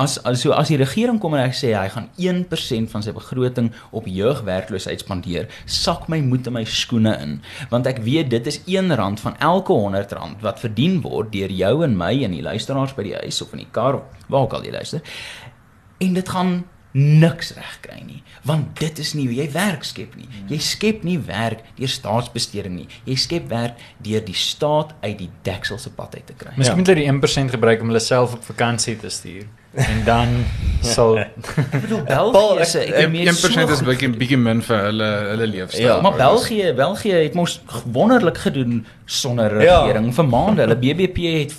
[0.00, 3.14] As as so as die regering kom en hy sê hy gaan 1% van sy
[3.16, 7.38] begroting op jeugwerkloosheid spandeer, sak my moed in my skoene in,
[7.70, 11.96] want ek weet dit is R1 van elke R100 wat verdien word deur jou en
[11.96, 14.66] my en die luisteraars by die huis of in die kar of waar ook al
[14.66, 15.16] jy luister.
[16.02, 16.64] En dit gaan
[16.94, 21.02] niks reg kry nie want dit is nie hoe jy werk skep nie jy skep
[21.02, 25.90] nie werk deur staatsbesteding nie jy skep werk deur die staat uit die deksel se
[25.90, 28.94] pad uit te kry Miskien moet hulle die 1% gebruik om hulle self op vakansie
[29.00, 29.42] te stuur.
[29.74, 30.28] En dan
[30.94, 31.18] sal
[31.82, 35.82] bedoel Paul, België ekonomie is 1% so is bietjie bietjie min vir hulle hulle leefstyl.
[35.88, 37.56] Ja, Maar België, België het mos
[37.96, 39.80] wonderlik gedoen sonder Ja.
[39.82, 40.62] regering vir maande.
[40.68, 41.54] Hulle BBP het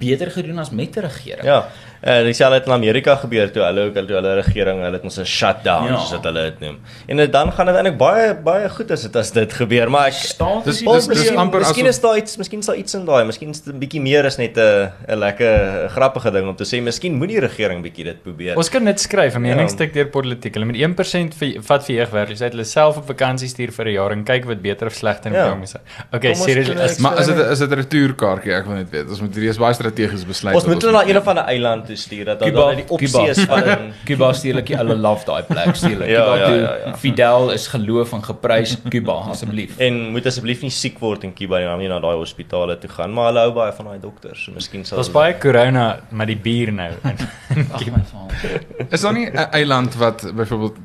[0.00, 1.44] beter gedoen as met 'n regering.
[1.44, 1.68] Ja.
[2.02, 5.18] En dieselfde het in Amerika gebeur toe hulle ook toe hulle regering, hulle het ons
[5.18, 5.96] 'n shutdown Ja.
[5.98, 6.78] soos hulle dit noem.
[7.08, 10.06] En dit- dan gaan dit eintlik baie baie goed as dit as dit gebeur, maar
[10.06, 12.94] ek Staat Dis- is dis- dis amper Miskien is daar iets, miskien is daar iets
[12.94, 16.48] in daai, miskien is dit 'n bietjie meer as net 'n 'n lekker grappige ding
[16.48, 16.80] om te sê.
[16.82, 18.56] Miskien moet die regering bietjie dit probeer.
[18.56, 20.02] Ons kan net skryf 'n meningsstuk Ja.
[20.02, 20.54] deur politiek.
[20.54, 24.10] Hulle met 1% vir vat vir jeugwerkloosheid, hulle self op vakansie stuur vir 'n jaar
[24.12, 25.44] en kyk wat beter of slegter Ja.
[25.44, 25.74] met hom is.
[26.12, 27.00] Okay, seriously.
[27.02, 28.52] Maar is dit is dit 'n retourkaartjie?
[28.54, 29.08] Ek wil net weet.
[29.08, 30.54] Ons moet hierdie is baie strategies besluit.
[30.54, 33.26] Ons moet hulle na een of ander eiland toe stuur dat Cuba- dan die opsie
[33.34, 33.62] is van
[34.08, 36.08] Cuba steelik hulle love daai plek steelik.
[36.16, 36.94] Ja, Cuba ja, toe ja, ja.
[37.02, 39.76] Fidel is geloof en geprys Cuba asseblief.
[39.78, 42.90] en moet asseblief nie siek word in Cuba nie, dan nie na daai hospitale toe
[42.90, 46.26] gaan, maar hulle hou baie van daai dokters, so miskien sal Daar's baie corona met
[46.30, 46.90] die bier nou.
[47.04, 48.60] Ag my vader.
[48.90, 50.76] Is daar nie 'n eiland wat byvoorbeeld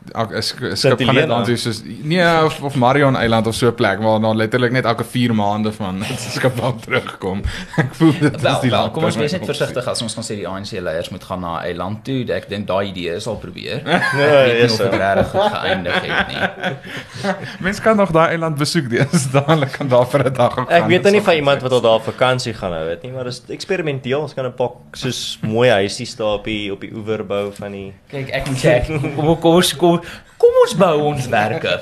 [0.75, 3.99] skip gaan net aan toe soos nee of, of Marion eiland of so 'n plek
[3.99, 6.03] waar dan letterlik net elke 4 maande van
[6.35, 7.41] skip dan terugkom.
[7.77, 8.93] Ek voel dit Wel, is die wel, land.
[8.93, 11.51] kom ons wees net versigtig as ons gaan sê die ANC leiers moet gaan na
[11.59, 12.23] 'n eiland toe.
[12.33, 13.81] Ek dink daai idee is al probeer.
[13.85, 17.33] Ja, Ek weet nie of dit regtig goed geëindig het nie.
[17.59, 20.69] Mense kan nog daai eiland besoek, dis dadelik kan daar vir 'n dag gaan.
[20.69, 23.23] Ek weet nie van iemand wat al daar op vakansie gaan hou, weet nie, maar
[23.23, 24.21] dis eksperimenteel.
[24.21, 27.71] Ons kan 'n pak soos mooi huisies daar op die op die oewer bou van
[27.71, 30.01] die Kyk, ek moet sê kom kom ons kom
[30.37, 31.79] kom ons bou ons werke.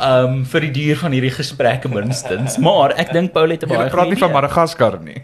[0.00, 2.58] Um vir die duur van hierdie gesprekke minstens.
[2.58, 4.32] Maar ek dink Paul het 'n Jy baie praat nie van.
[4.32, 5.22] Madagaskar nie.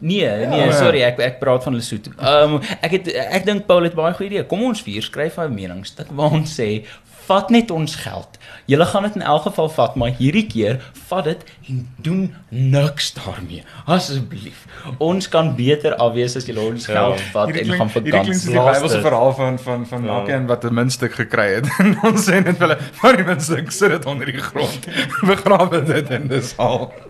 [0.00, 0.72] Nee, nee, Ja.
[0.72, 2.10] sorry, ek ek praat van Lesotho.
[2.20, 4.44] Um ek het ek dink Paul het baie goeie idee.
[4.46, 6.84] Kom ons vier skryf 'n meningsstuk waar ons sê
[7.28, 8.38] vat net ons geld.
[8.66, 13.12] Julle gaan dit in elk geval vat, maar hierdie keer vat dit en doen niks
[13.12, 13.62] daarmee.
[13.86, 14.64] Asseblief.
[14.98, 16.94] Ons kan beter afwees as julle ons Ja.
[16.94, 18.48] geld vat en gaan hierdie klink soos vakansie.
[18.52, 18.80] die Laaste.
[18.82, 20.08] Bybelse verhaal van van van Ja.
[20.20, 21.66] elkeen wat 'n muntstuk gekry het.
[21.80, 24.86] En ons sê net vir hulle, "Van die muntstuk sit dit onder die grond.
[25.26, 26.92] Begrawe dit en dis al."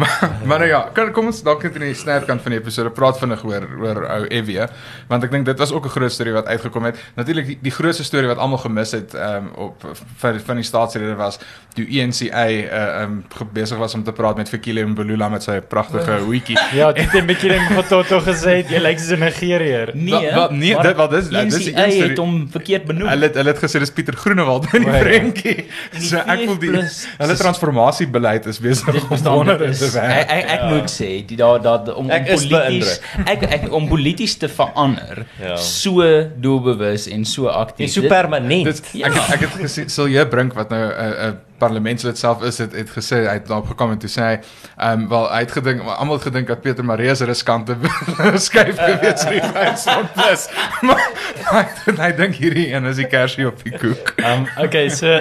[0.00, 2.90] maar maar nou ja, kan, kom ons dalk net in die snerkant van die episode
[2.90, 4.66] praat vinnig oor oor ou Evie,
[5.08, 6.96] want ek dink dit was ook 'n groot storie wat uitgekom het.
[7.16, 10.64] Natuurlik die, die grootste storie wat almal gemis het ehm um, op van van die
[10.64, 11.38] staatsrede was
[11.74, 15.60] toe ENCA uh, ehm um, besig was om te praat met Fikile Mbalula met sy
[15.60, 16.58] pragtige hoetjie.
[16.72, 19.90] Ja, dit het 'n bietjie ding van Toto gesê, jy lyk soos 'n Nigeriër.
[19.94, 22.08] Nee, wel, nee, maar dit- wel, dis- dis die NCA een storie.
[22.08, 23.08] het hom verkeerd benoem.
[23.08, 24.98] Hulle het hulle het gesê dis Pieter Groenewald in die ja.
[24.98, 25.66] prentjie.
[25.92, 29.85] die So ek wil die hulle transformasiebeleid is besig om Verstaan, wonder dit te is-
[29.92, 30.12] werk.
[30.12, 33.42] Ek ek, ek moet ek sê, die daar daar om, om Ek is polities ek
[33.42, 35.56] ek om polities te verander Ja.
[35.56, 36.02] so
[36.36, 37.90] doelbewus en so En aktief.
[37.92, 38.64] so Dit- permanent.
[38.64, 42.42] Dit ek het, ek het gesien Silje Brink wat nou 'n uh, 'n parlementslid self
[42.42, 45.26] is het, het gesê hy het daarop gekom en toe sê hy ehm um, wel
[45.32, 47.76] hy het gedink almal het gedink dat Pieter Marie se riskante
[48.46, 50.46] skuif gewees vir die Vryheidsfront plus.
[50.82, 51.02] maar
[51.50, 51.64] hy,
[52.02, 54.12] hy dink hierdie een is die kersie op die koek.
[54.20, 55.12] Um okay, so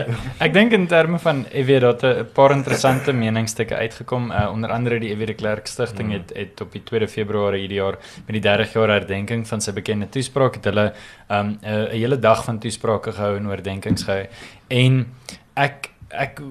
[0.43, 4.31] ek dink in terme van EW dat 'n paar interessante meningsstukke uitgekom.
[4.31, 7.81] Uh, onder andere die EW de Klerk Stichting het het op die 2 Februarie hierdie
[7.81, 10.93] jaar met die 30 jaar herdenking van sy bekende toespraak het hulle
[11.29, 14.25] um 'n uh, hele dag van toesprake gehou en oordeenkings gehou.
[14.67, 15.05] En
[15.53, 16.41] ek ek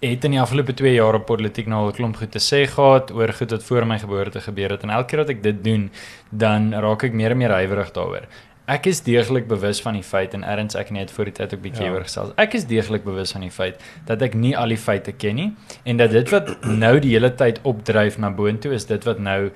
[0.00, 2.66] het in die afgelope 2 jaar op politiek nou al 'n klomp goed te sê
[2.66, 5.64] gehad oor goed wat voor my geboorte gebeur het en elke keer wat ek dit
[5.64, 5.90] doen,
[6.30, 8.26] dan raak ek meer en meer huiwerig daaroor.
[8.66, 11.60] Ek is deeglik bewus van die feit en erns ek net voor die tyd ook
[11.62, 11.90] bietjie Ja.
[11.92, 12.32] oor gesels.
[12.36, 15.52] Ek is deeglik bewus van die feit dat ek nie al die feite ken nie
[15.84, 19.50] en dat dit wat nou die hele tyd opdryf na boontoe is dit wat nou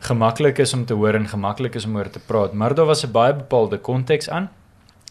[0.00, 3.04] gemaklik is om te hoor en gemaklik is om oor te praat, maar daar was
[3.06, 4.50] 'n baie bepaalde konteks aan.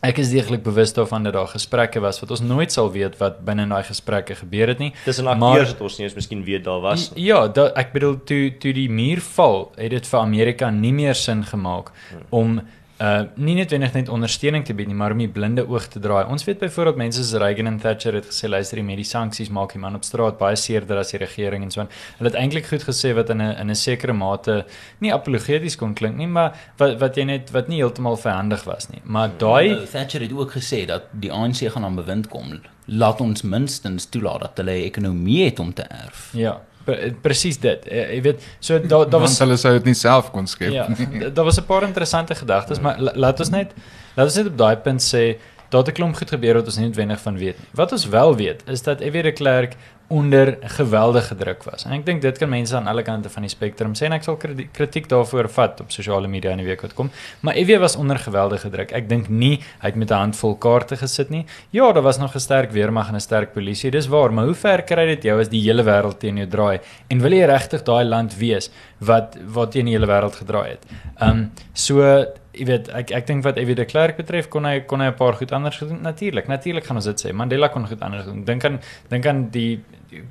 [0.05, 3.39] Ek is deeglik bewus daarvan dat daar gesprekke was wat ons nooit sal weet wat
[3.45, 4.91] binne in daai gesprekke gebeur het nie.
[5.05, 7.23] Tussen Maar- akteurs het ons nie eens miskien weet daar was nie.
[7.25, 11.15] Ja, da, ek bedoel toe toe die muur val, het dit vir Amerika nie meer
[11.15, 11.91] sin gemaak
[12.29, 12.61] om
[12.99, 16.25] uh nie noodwendig net ondersteuning te bied nie, maar om die blinde oog te draai.
[16.33, 19.51] Ons weet byvoorbeeld mense soos Reagan en Thatcher het gesê luister, die met die sanksies
[19.53, 21.91] maak die man op straat baie seerder as die regering en so aan.
[22.17, 24.65] Hulle het eintlik goed gesê wat in 'n in 'n sekere mate
[24.99, 28.89] nie apologeties kon klink nie, maar wat wat jy net wat nie heeltemal verhandig was
[28.89, 29.01] nie.
[29.03, 32.61] Maar daai Nou, Thatcher het ook gesê dat die ANC gaan aan bewind kom.
[32.85, 36.29] Laat ons minstens toelaat dat hulle 'n ekonomie het om te erf.
[36.33, 36.76] ja, pre,
[37.21, 37.85] presies dit.
[37.91, 40.87] Uh, jy weet, so daar daar was hulle sou dit nie self kon skep Ja,
[40.87, 41.31] nie.
[41.31, 43.73] daar was 'n paar interessante gedagtes, maar la, laat ons net
[44.15, 45.37] laat ons net op daai punt sê
[45.69, 47.67] dat 'n klomp goed gebeur wat ons nie noodwendig van weet nie.
[47.73, 49.21] Wat ons wel weet is dat F.W.
[49.23, 49.75] de Klerk
[50.07, 51.83] onder geweldige druk was.
[51.85, 54.23] En ek dink dit kan mense aan alle kante van die spektrum sê en ek
[54.23, 57.09] sal kriti- kritiek daarvoor vat op sosiale media in die week wat kom.
[57.43, 57.79] Maar F.W.
[57.83, 58.93] was onder geweldige druk.
[58.95, 61.45] Ek dink nie hy het met 'n handvol kaarte gesit nie.
[61.71, 63.91] Ja, daar was nog 'n sterk weermag en 'n sterk polisie.
[63.91, 66.79] Dis waar, maar hoe ver kry dit jou as die hele wêreld teen jou draai?
[67.09, 70.85] En wil jy regtig daai land wees wat wat teen die hele wêreld gedraai het?
[71.19, 72.25] Ehm um, so
[72.57, 73.75] jy weet ek ek dink wat F.W.
[73.75, 76.95] de Klerk betref kon hy kon hy 'n paar goed anders gedoen natuurlik natuurlik gaan
[76.95, 79.83] ons dit sê Mandela kon goed anders doen dink aan dink aan die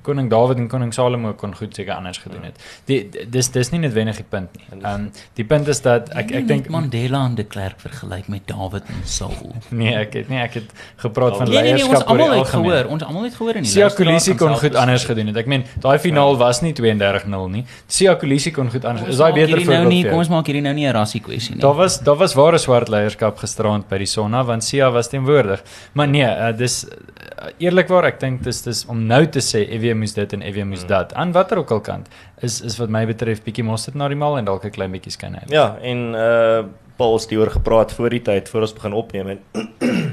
[0.03, 3.81] koning Dawid en koning Salomo kon goed seker anders gedoen het die dis dis nie
[3.81, 7.35] noodwendig die punt nie ehm um, die punt is dat ek ek dink Mandela en
[7.35, 9.55] de Klerk vergelyk met David en Saul.
[9.81, 12.51] nee ek het nie ek het gepraat van Nee nee nee, ons leierskap almal het
[12.53, 12.89] gehoor.
[12.95, 15.41] Ons almal het gehoor in die Sia luisteraar Kolisi kan kon goed anders gedoen het.
[15.43, 17.65] Ek meen, daai finaal was nie 32-0 nie.
[17.99, 19.11] Sia Kolisi kon goed anders.
[19.15, 21.23] Is daai beter nou voorbeeld nie, vir kom ons maak hierdie nou nie 'n rassie
[21.25, 21.63] kwessie nie.
[21.65, 25.63] Daar was daar was ware swart leierskap gisterand by die Sonna want Sia was teenwoordig.
[25.93, 29.95] Maar nee, uh, dis uh, eerlikwaar ek dink dis dis om nou te sê EW
[29.95, 32.09] moes dit en EW moes dat aan watter ook al kant
[32.41, 34.91] is is wat my betref bietjie mos dit na die mal en dalk 'n klein
[34.91, 35.51] bietjie skyn uit.
[35.51, 36.65] Ja, en uh
[36.97, 39.41] Paul het hieroor gepraat voor die tyd voor ons begin opneem en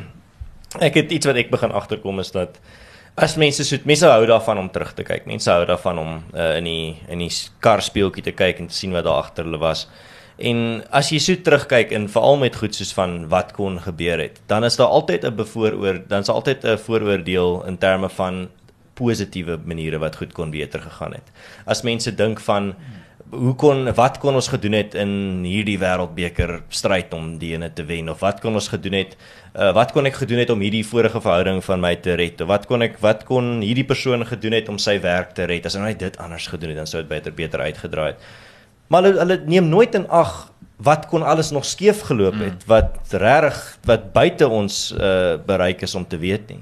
[0.88, 2.60] ek het iets wat ek begin agterkom is dat
[3.16, 5.28] as mense so mense hou daarvan om terug te kyk.
[5.30, 8.76] Mense hou daarvan om uh, in die in die kar speeltjie te kyk en te
[8.76, 9.88] sien wat daar agter hulle was.
[10.42, 14.42] En as jy so terugkyk en veral met goed soos van wat kon gebeur het,
[14.50, 18.50] dan is daar altyd 'n bevooroor, dan's altyd 'n vooroordeel in terme van
[18.98, 21.32] positiewe maniere wat goed kon beter gegaan het.
[21.66, 22.74] As mense dink van
[23.34, 27.86] hoe kon wat kon ons gedoen het in hierdie wêreldbeker stryd om die ene te
[27.88, 28.12] wen?
[28.12, 31.22] Of wat kon ons gedoen het uh, wat kon ek gedoen het om hierdie vorige
[31.24, 32.42] verhouding van my te red?
[32.44, 35.66] Of wat kon ek wat kon hierdie persoon gedoen het om sy werk te red?
[35.66, 38.32] As hy net dit anders gedoen het dan sou dit beter beter uitgedraai het.
[38.94, 40.54] Maar hulle, hulle neem nooit in ag
[40.84, 45.96] wat kon alles nog skeef geloop het wat regtig wat buite ons uh, bereik is
[45.96, 46.62] om te weet nie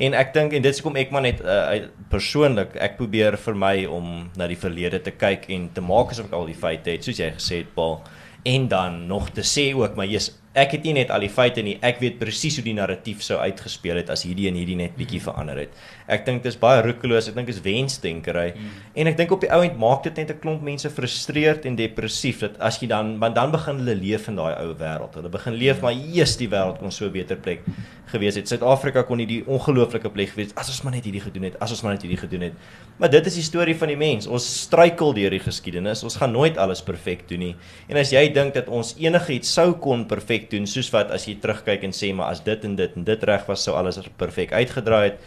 [0.00, 1.76] En ek dink en dit is kom ek maar net uh,
[2.12, 6.30] persoonlik ek probeer vir my om na die verlede te kyk en te maak asof
[6.30, 8.00] ek al die feite het soos jy gesê het Paul.
[8.48, 11.62] En dan nog te sê ook maar jy's ek het nie net al die feite
[11.62, 14.96] nie ek weet presies hoe die narratief sou uitgespeel het as hierdie en hierdie net
[14.98, 15.76] bietjie verander het
[16.10, 17.28] ek dink dit is baie roekeloos.
[17.30, 18.48] Ek dink dit is wensdenkery.
[18.56, 18.78] Mm.
[19.00, 21.76] en ek dink op die ou end maak dit net 'n klomp mense frustreerd en
[21.76, 25.14] depressief dat as jy dan want dan begin hulle leef in daai ou wêreld.
[25.14, 27.62] Hulle begin leef maar eers die wêreld kon so 'n beter plek
[28.10, 28.48] gewees het.
[28.48, 31.70] Suid-Afrika kon nie die ongelooflike plek gewees as ons maar net hierdie gedoen het as
[31.70, 32.52] ons maar net hierdie gedoen het.
[32.98, 34.26] Maar dit is die storie van die mens.
[34.26, 36.02] Ons struikel deur die geskiedenis.
[36.02, 37.56] Ons gaan nooit alles perfek doen nie.
[37.88, 41.38] En as jy dink dat ons enigiets sou kon perfek doen soos wat as jy
[41.40, 44.52] terugkyk en sê maar as dit en dit en dit reg was sou alles perfek
[44.52, 45.18] uitgedraai het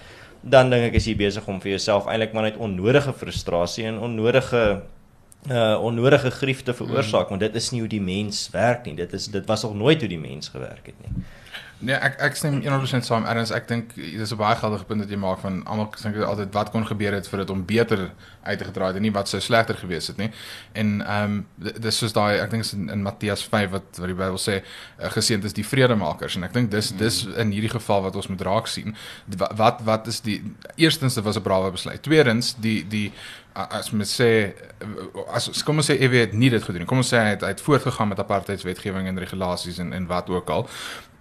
[0.43, 4.01] dan dink ek is jy besig om vir jouself eintlik maar net onnodige frustrasie en
[4.03, 4.63] onnodige
[5.51, 8.95] uh onnodige grief te veroorsaak want dit is nie hoe die mens werk nie.
[8.95, 11.23] Dit is dit was nog nooit hoe die mens gewerk het nie.
[11.83, 13.25] Nee, ek ek stem 100% saam.
[13.27, 16.53] Erns, ek dink dis 'n baie geldige punt wat jy maak van almal dink altyd
[16.53, 18.11] wat kon gebeur het vir dit om beter
[18.43, 20.31] uit te gedraai het en nie wat sou slegter gewees het nie.
[20.73, 24.07] En ehm um, dis soos daai ek dink is in, in Matteus 5 wat wat
[24.07, 27.73] die Bybel sê uh, geseënd is die vredemakers en ek dink dis dis in hierdie
[27.75, 28.95] geval wat ons moet raak sien.
[29.27, 30.41] Wat wat, is die
[30.75, 32.01] eerstens dit was 'n brawe besluit.
[32.01, 33.11] Tweedens die die
[33.53, 34.53] as mens sê
[35.27, 36.87] as kom ons sê EW het nie dit gedoen nie.
[36.87, 40.29] Kom ons sê hy het, hy het voortgegaan met apartheidswetgewing en regulasies en en wat
[40.29, 40.69] ook al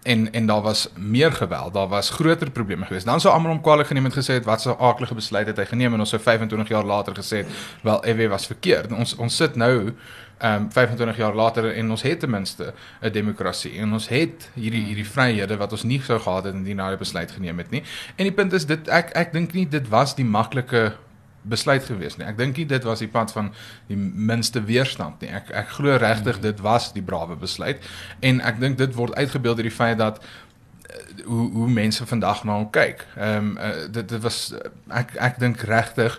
[0.03, 3.07] en en daar was meer geweld, daar was groter probleme geweest.
[3.07, 5.65] Dan sou almal hom kwaliek geneem het gesê het wat 'n aardige besluit het hy
[5.65, 7.47] geneem en ons sou 25 jaar later gesê het
[7.83, 8.93] wel EW was verkeerd.
[8.93, 9.95] Ons ons sit nou
[10.39, 14.51] ehm um, 25 jaar later en ons het ten minste 'n demokrasie en ons het
[14.55, 17.71] hierdie hierdie vryhede wat ons nie sou gehad het indien hy die besluit geneem het
[17.71, 17.83] nie.
[18.17, 20.93] En die punt is dit ek ek dink nie dit was die maklike
[21.43, 22.27] besluit gewees nie.
[22.27, 23.51] Ek dink nie dit was die pad van
[23.89, 25.31] die minste weerstand nie.
[25.35, 27.83] Ek ek glo regtig dit was die brawe besluit
[28.21, 32.45] en ek dink dit word uitgebeeld deur die feit dat uh, hoe hoe mense vandag
[32.45, 33.07] na hom kyk.
[33.17, 34.71] Ehm um, uh, dit dit was uh,
[35.03, 36.19] ek ek dink regtig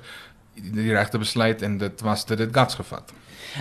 [0.53, 3.13] die regte besluit en dit was dit het gats gevat.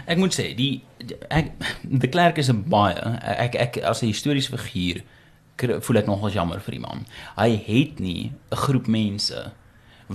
[0.07, 0.83] Ek moet sê die
[1.31, 5.03] ek die klerk is 'n baie ek ek as 'n historiese figuur
[5.63, 7.07] voel ek nogals jammer vir die man.
[7.37, 9.53] Hy het nie 'n groep mense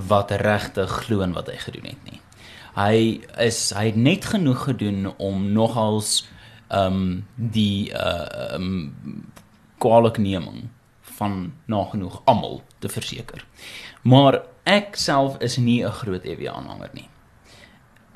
[0.07, 2.21] wat regtig glo in wat hy gedoen het nie.
[2.77, 2.97] Hy
[3.41, 6.27] is hy het net genoeg gedoen om nogals
[6.67, 9.31] ehm um, die uh ehm um,
[9.77, 10.67] kwaliekneming
[11.17, 13.45] van nagenoeg almal te verseker.
[14.01, 17.09] Maar ek self is nie 'n groot EW aanhanger nie.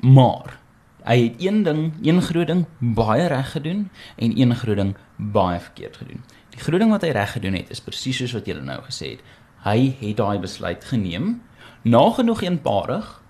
[0.00, 0.58] Maar
[1.04, 5.60] hy het een ding, een groot ding baie reg gedoen en een groot ding baie
[5.60, 6.24] verkeerd gedoen.
[6.50, 9.10] Die groot ding wat hy reg gedoen het is presies soos wat jy nou gesê
[9.16, 9.20] het.
[9.62, 11.42] Hy het daai besluit geneem
[11.82, 13.22] nagenoeg eenparig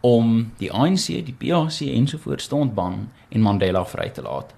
[0.00, 4.52] om die ANC, die PAC ensovoorts te ontban en Mandela vry te laat.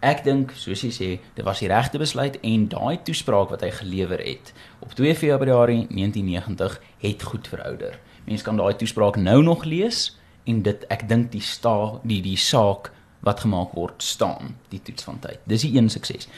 [0.00, 3.70] Ek dink, soos jy sê, dit was die regte besluit en daai toespraak wat hy
[3.82, 7.98] gelewer het op 2 Februarie 1990 het goed verouder.
[8.24, 10.16] Mense kan daai toespraak nou nog lees
[10.48, 15.04] en dit ek dink die sta die die saak wat gemaak word staan, die toets
[15.04, 15.44] van tyd.
[15.44, 16.30] Dis die een sukses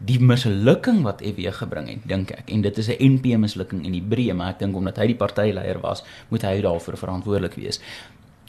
[0.00, 3.92] die mislukking wat EW gebring het, dink ek, en dit is 'n NP mislukking in
[3.92, 7.80] die breë, maar ek dink omdat hy die partyleier was, moet hy daarvoor verantwoordelik wees.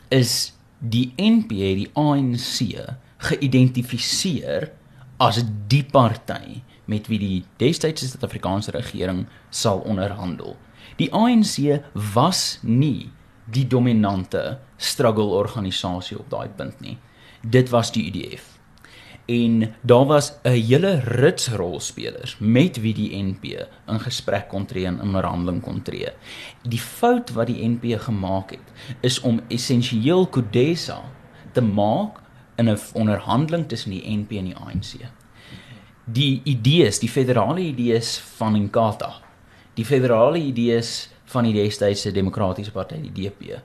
[0.10, 2.88] Is die NP die ANC
[3.18, 4.72] geïdentifiseer
[5.20, 10.58] as die party met wie die destydse Suid-Afrikaanse regering sal onderhandel.
[10.98, 13.12] Die ANC was nie
[13.46, 16.98] die dominante struggle organisasie op daai punt nie.
[17.42, 18.61] Dit was die UDF
[19.26, 23.44] en daar was 'n hele rits rolspelers met wie die NP
[23.88, 26.08] in gesprek kon tree en in onderhandeling kon tree.
[26.62, 31.02] Die fout wat die NP gemaak het is om essensieel Kodesa
[31.52, 32.20] te maak
[32.56, 34.94] in 'n onderhandeling tussen die NP en die ANC.
[36.06, 39.14] Die idees, die federale idees van Inkatha,
[39.74, 43.62] die federale idees van die destydse Demokratiese Party, die DP,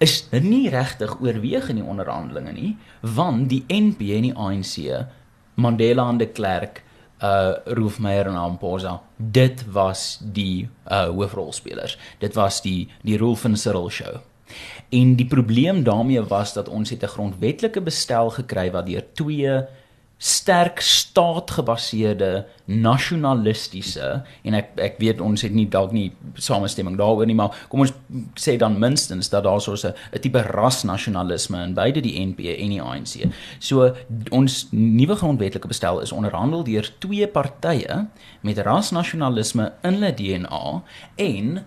[0.00, 4.76] is nie regtig oorweeg in die onderhandelinge nie, want die NP en die ANC,
[5.60, 6.82] Mandela en de Klerk,
[7.20, 11.98] uh Roofmeyer en Amposa, dit was die uh hoofrolspelers.
[12.18, 14.16] Dit was die die Rolf van Cyril show.
[14.88, 19.52] En die probleem daarmee was dat ons het 'n grondwetlike bestel gekry wat deur twee
[20.20, 24.08] sterk staatgebaseerde nasionalistiese
[24.44, 27.94] en ek ek weet ons het nie dalk nie samestemming daaroor nie maar kom ons
[28.36, 32.82] sê dan minstens dat daar so 'n tipe rasnasionalisme in beide die NP en die
[32.82, 33.32] ANC.
[33.58, 33.94] So
[34.30, 38.06] ons nuwe grondwetlike bestel is onderhandel deur twee partye
[38.40, 40.82] met rasnasionalisme in hulle DNA
[41.16, 41.64] en 'n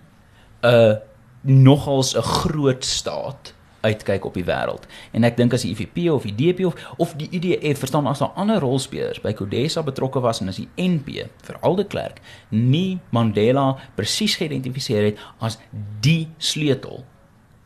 [0.62, 0.94] uh,
[1.42, 3.53] nogals 'n groot staat
[3.84, 4.88] uitkyk op die wêreld.
[5.12, 8.22] En ek dink as die IFP of die DP of of die IDF verstaan as
[8.22, 12.20] daar ander rolspelers by Kodesa betrokke was en as die NP veral de Klerk
[12.50, 15.58] nie Mandela presies geïdentifiseer het as
[16.04, 17.04] die sleutel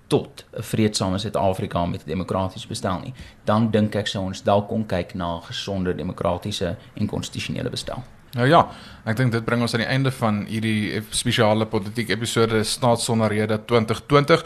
[0.08, 4.68] tot 'n vreedsame Suid-Afrika met 'n demokratiese bestel nie, dan dink ek sou ons dalk
[4.68, 8.02] kon kyk na 'n gesonder demokratiese en konstitusionele bestel.
[8.36, 8.58] Nou ja,
[9.08, 14.42] ek dink dit bring ons aan die einde van hierdie spesiale politiek episode Staatsonderrede 2020.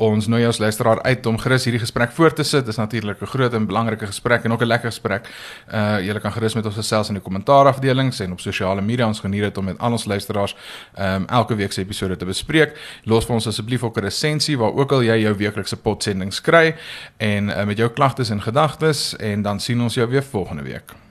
[0.00, 2.64] Ons nooi ons luisteraar uit om gerus hierdie gesprek voort te sit.
[2.64, 5.28] Dit is natuurlik 'n groot en belangrike gesprek en ook 'n lekker gesprek.
[5.68, 9.06] Uh julle kan gerus met ons gesels in die kommentaarafdeling en op sosiale media.
[9.06, 10.56] Ons geniet dit om met al ons luisteraars
[10.98, 12.78] um, elke week se episode te bespreek.
[13.04, 16.74] Los vir ons asseblief ook 'n resensie waar ook al jy jou weeklikse potsendings kry
[17.16, 21.05] en uh, met jou klagtes en gedagtes en dan sien ons jou weer volgende week.